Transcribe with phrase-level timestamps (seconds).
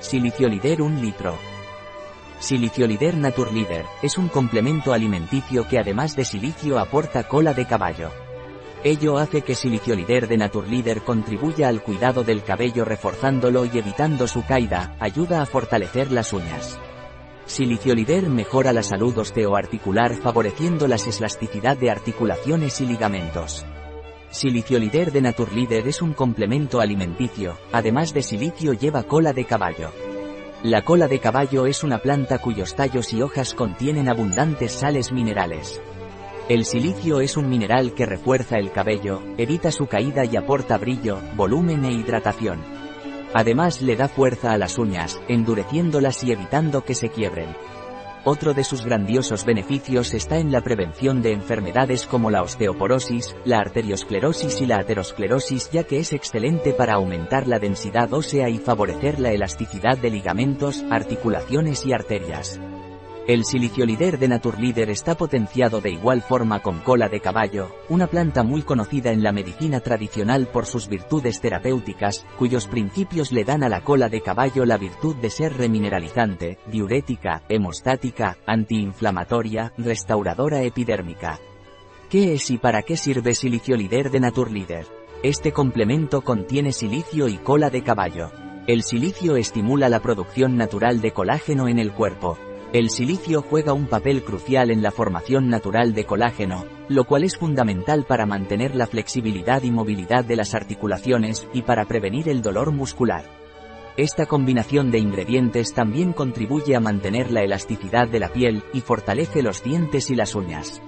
[0.00, 1.36] Siliciolider 1 litro.
[2.38, 8.10] Siliciolider Naturlider es un complemento alimenticio que además de silicio aporta cola de caballo.
[8.84, 14.46] Ello hace que Siliciolider de Naturlider contribuya al cuidado del cabello reforzándolo y evitando su
[14.46, 16.78] caída, ayuda a fortalecer las uñas.
[17.46, 23.66] Siliciolider mejora la salud osteoarticular favoreciendo la elasticidad de articulaciones y ligamentos.
[24.30, 29.90] Siliciolider de Naturlider es un complemento alimenticio, además de silicio lleva cola de caballo.
[30.62, 35.80] La cola de caballo es una planta cuyos tallos y hojas contienen abundantes sales minerales.
[36.48, 41.20] El silicio es un mineral que refuerza el cabello, evita su caída y aporta brillo,
[41.34, 42.62] volumen e hidratación.
[43.32, 47.48] Además le da fuerza a las uñas, endureciéndolas y evitando que se quiebren.
[48.24, 53.58] Otro de sus grandiosos beneficios está en la prevención de enfermedades como la osteoporosis, la
[53.58, 59.20] arteriosclerosis y la aterosclerosis ya que es excelente para aumentar la densidad ósea y favorecer
[59.20, 62.60] la elasticidad de ligamentos, articulaciones y arterias.
[63.28, 68.42] El siliciolider de Naturlider está potenciado de igual forma con cola de caballo, una planta
[68.42, 73.68] muy conocida en la medicina tradicional por sus virtudes terapéuticas, cuyos principios le dan a
[73.68, 81.38] la cola de caballo la virtud de ser remineralizante, diurética, hemostática, antiinflamatoria, restauradora epidérmica.
[82.08, 84.86] ¿Qué es y para qué sirve siliciolider de Naturlider?
[85.22, 88.30] Este complemento contiene silicio y cola de caballo.
[88.66, 92.38] El silicio estimula la producción natural de colágeno en el cuerpo,
[92.72, 97.38] el silicio juega un papel crucial en la formación natural de colágeno, lo cual es
[97.38, 102.70] fundamental para mantener la flexibilidad y movilidad de las articulaciones y para prevenir el dolor
[102.70, 103.24] muscular.
[103.96, 109.42] Esta combinación de ingredientes también contribuye a mantener la elasticidad de la piel y fortalece
[109.42, 110.82] los dientes y las uñas.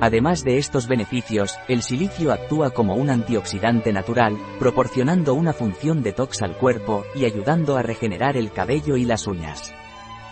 [0.00, 6.40] Además de estos beneficios, el silicio actúa como un antioxidante natural, proporcionando una función detox
[6.40, 9.74] al cuerpo y ayudando a regenerar el cabello y las uñas.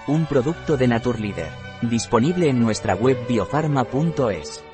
[0.09, 1.51] Un producto de Naturleader.
[1.83, 4.65] Disponible en nuestra web biofarma.es.